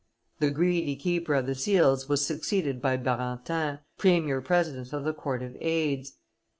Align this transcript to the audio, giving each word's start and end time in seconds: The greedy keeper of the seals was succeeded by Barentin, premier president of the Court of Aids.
The 0.39 0.49
greedy 0.49 0.95
keeper 0.95 1.35
of 1.35 1.45
the 1.45 1.53
seals 1.53 2.09
was 2.09 2.25
succeeded 2.25 2.81
by 2.81 2.97
Barentin, 2.97 3.81
premier 3.99 4.41
president 4.41 4.93
of 4.93 5.03
the 5.03 5.13
Court 5.13 5.43
of 5.43 5.55
Aids. 5.61 6.13